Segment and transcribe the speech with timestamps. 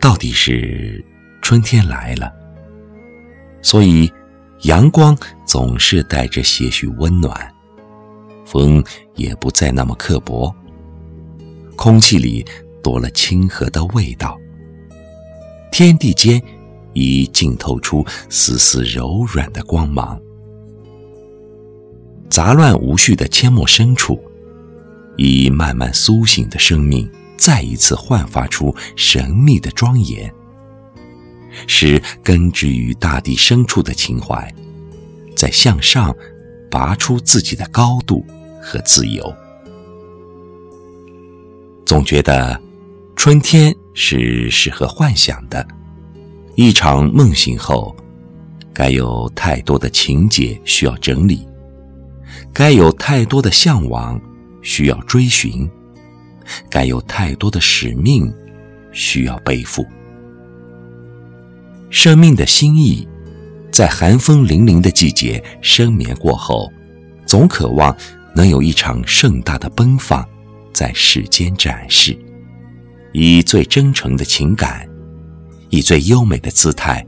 [0.00, 1.04] 到底是
[1.42, 2.32] 春天来了，
[3.62, 4.10] 所以
[4.62, 5.16] 阳光
[5.46, 7.52] 总是带着些许温暖，
[8.44, 8.82] 风
[9.16, 10.54] 也不再那么刻薄，
[11.76, 12.44] 空气里
[12.82, 14.38] 多了亲和的味道，
[15.72, 16.40] 天地间
[16.92, 20.20] 已浸透出丝丝柔软的光芒。
[22.30, 24.22] 杂乱无序的阡陌深处，
[25.16, 30.30] 已慢慢苏醒的生命，再一次焕发出神秘的庄严，
[31.66, 34.52] 使根植于大地深处的情怀，
[35.34, 36.14] 在向上
[36.70, 38.26] 拔出自己的高度
[38.60, 39.32] 和自由。
[41.86, 42.60] 总觉得，
[43.16, 45.66] 春天是适合幻想的。
[46.54, 47.96] 一场梦醒后，
[48.74, 51.46] 该有太多的情节需要整理。
[52.52, 54.20] 该有太多的向往
[54.60, 55.70] 需要追寻，
[56.70, 58.32] 该有太多的使命
[58.92, 59.86] 需要背负。
[61.90, 63.08] 生命的心意，
[63.70, 66.70] 在寒风凛凛的季节深眠过后，
[67.24, 67.96] 总渴望
[68.34, 70.26] 能有一场盛大的奔放，
[70.72, 72.16] 在世间展示，
[73.12, 74.86] 以最真诚的情感，
[75.70, 77.04] 以最优美的姿态，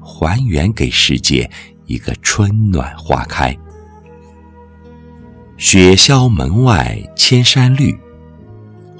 [0.00, 1.48] 还原给世界
[1.86, 3.56] 一个春暖花开。
[5.56, 7.96] 雪消门外千山绿，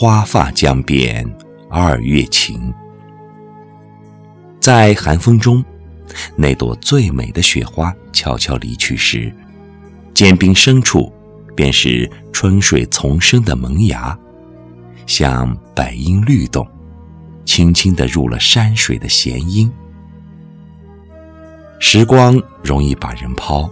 [0.00, 1.28] 花发江边
[1.68, 2.72] 二月晴。
[4.60, 5.64] 在寒风中，
[6.36, 9.34] 那朵最美的雪花悄悄离去时，
[10.14, 11.12] 坚冰深处
[11.56, 14.16] 便是春水丛生的萌芽，
[15.04, 16.64] 像百莺律动，
[17.44, 19.68] 轻轻地入了山水的弦音。
[21.80, 23.68] 时光容易把人抛，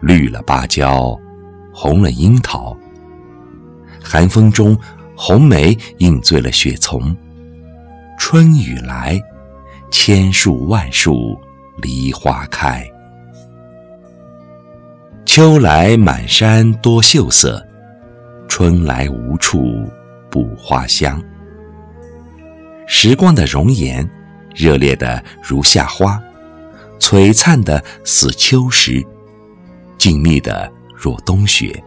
[0.00, 1.18] 绿了芭蕉。
[1.72, 2.76] 红了樱桃，
[4.00, 4.78] 寒风中，
[5.20, 7.14] 红梅映醉了雪丛。
[8.16, 9.20] 春雨来，
[9.90, 11.36] 千树万树
[11.82, 12.88] 梨花开。
[15.26, 17.60] 秋来满山多秀色，
[18.46, 19.90] 春来无处
[20.30, 21.20] 不花香。
[22.86, 24.08] 时光的容颜，
[24.54, 26.22] 热烈的如夏花，
[27.00, 29.04] 璀璨的似秋实，
[29.98, 30.72] 静谧的。
[31.00, 31.80] 若冬雪，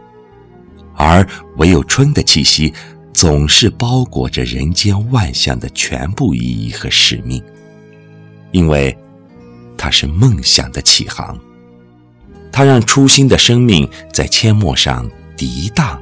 [0.94, 1.26] 而
[1.58, 2.72] 唯有春的气息，
[3.12, 7.42] 总是包裹着人间万象的全部意义和使命，
[8.50, 8.96] 因为
[9.76, 11.38] 它是梦想的起航，
[12.50, 16.00] 它让初心的生命在阡陌上涤荡。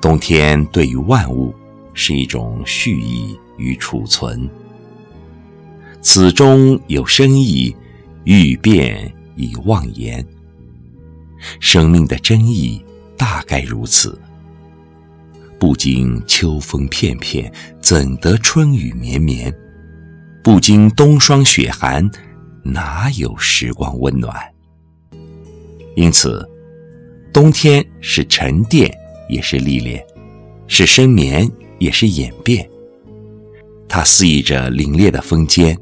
[0.00, 1.54] 冬天对于万物
[1.92, 4.48] 是一种蓄意与储存，
[6.00, 7.76] 此中有深意，
[8.24, 9.12] 欲变。
[9.40, 10.26] 以忘言，
[11.60, 12.84] 生命的真意
[13.16, 14.20] 大概如此。
[15.58, 19.52] 不经秋风片片，怎得春雨绵绵？
[20.42, 22.08] 不经冬霜雪寒，
[22.62, 24.34] 哪有时光温暖？
[25.96, 26.48] 因此，
[27.32, 28.92] 冬天是沉淀，
[29.28, 30.00] 也是历练；
[30.66, 32.68] 是深眠，也是演变。
[33.88, 35.76] 它肆意着凛冽的风间，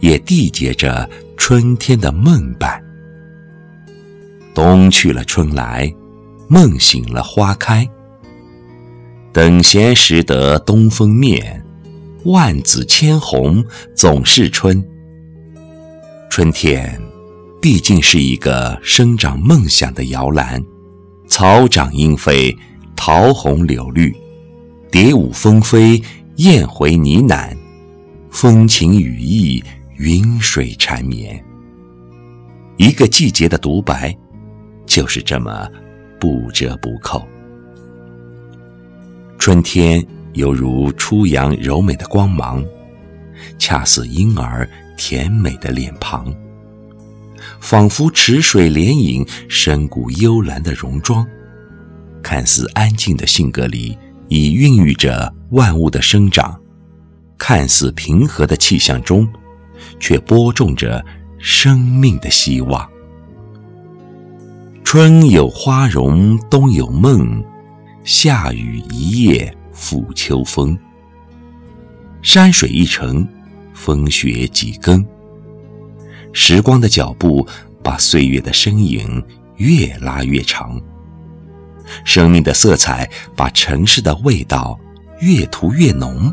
[0.00, 1.08] 也缔结着。
[1.34, 2.80] 春天的梦伴，
[4.54, 5.92] 冬去了春来，
[6.48, 7.84] 梦醒了花开。
[9.32, 11.64] 等闲识得东风面，
[12.24, 14.82] 万紫千红总是春。
[16.30, 17.00] 春天
[17.60, 20.62] 毕竟是一个生长梦想的摇篮，
[21.26, 22.56] 草长莺飞，
[22.94, 24.14] 桃红柳绿，
[24.90, 26.02] 蝶舞蜂飞，
[26.36, 27.56] 燕回呢喃，
[28.30, 29.62] 风情雨意。
[29.98, 31.40] 云水缠绵，
[32.76, 34.12] 一个季节的独白，
[34.84, 35.68] 就是这么
[36.18, 37.24] 不折不扣。
[39.42, 42.64] 春天犹如初阳柔美的光芒，
[43.58, 46.32] 恰似婴儿甜美的脸庞，
[47.58, 51.26] 仿佛池水涟影，深谷幽兰的戎装，
[52.22, 56.56] 看似安静的性格里，已孕育着万物的生长；
[57.36, 59.28] 看似平和的气象中。
[59.98, 61.04] 却播种着
[61.40, 62.88] 生命的希望。
[64.84, 67.42] 春有花容，冬有梦，
[68.04, 70.76] 夏雨一夜复秋风。
[72.20, 73.26] 山水一程，
[73.72, 75.04] 风雪几更。
[76.32, 77.46] 时光的脚步
[77.82, 79.22] 把岁月的身影
[79.56, 80.80] 越拉越长，
[82.04, 84.78] 生命的色彩把城市的味道
[85.20, 86.32] 越涂越浓。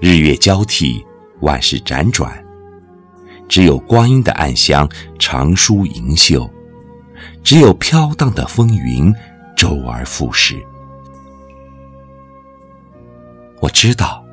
[0.00, 1.04] 日月交替。
[1.40, 2.42] 万事辗转，
[3.46, 4.88] 只有光阴的暗香
[5.18, 6.50] 长舒盈袖，
[7.44, 9.12] 只有飘荡的风云
[9.56, 10.64] 周而复始。
[13.60, 14.24] 我知道，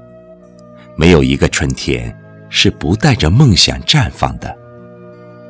[0.95, 2.15] 没有一个春天
[2.49, 4.55] 是不带着梦想绽放的。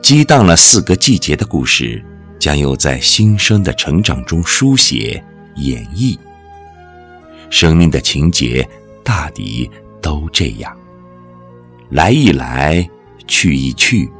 [0.02, 2.04] 激荡了四个季节的故事，
[2.40, 5.22] 将又在新生的成长中书写、
[5.56, 6.18] 演绎。
[7.50, 8.68] 生命的情节
[9.04, 9.70] 大抵
[10.02, 10.76] 都这样，
[11.90, 12.88] 来一来，
[13.28, 14.12] 去一去，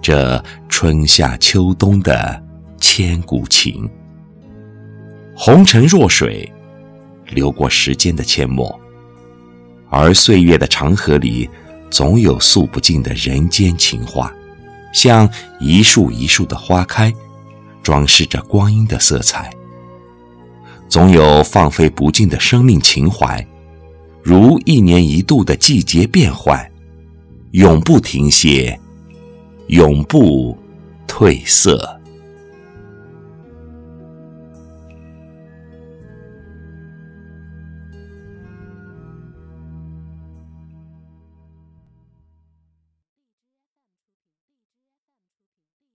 [0.00, 2.42] 这春夏秋冬的
[2.80, 3.88] 千古情。
[5.38, 6.50] 红尘若水，
[7.28, 8.80] 流过时间的阡陌。
[9.90, 11.48] 而岁月的长河里，
[11.90, 14.32] 总有诉不尽的人间情话，
[14.94, 15.28] 像
[15.60, 17.12] 一树一树的花开，
[17.82, 19.50] 装饰着光阴的色彩。
[20.88, 23.46] 总有放飞不尽的生命情怀，
[24.22, 26.66] 如一年一度的季节变换，
[27.50, 28.80] 永不停歇，
[29.66, 30.56] 永不
[31.06, 31.95] 褪色。